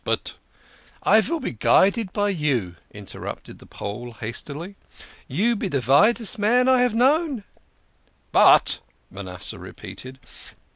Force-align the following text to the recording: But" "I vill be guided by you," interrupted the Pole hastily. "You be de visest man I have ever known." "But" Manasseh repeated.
But" 0.03 0.33
"I 1.13 1.21
vill 1.21 1.39
be 1.39 1.51
guided 1.51 2.11
by 2.11 2.29
you," 2.29 2.75
interrupted 2.89 3.59
the 3.59 3.67
Pole 3.67 4.13
hastily. 4.13 4.75
"You 5.27 5.55
be 5.55 5.69
de 5.69 5.79
visest 5.79 6.39
man 6.39 6.67
I 6.67 6.79
have 6.81 6.93
ever 6.93 6.97
known." 6.97 7.43
"But" 8.31 8.79
Manasseh 9.11 9.59
repeated. 9.59 10.17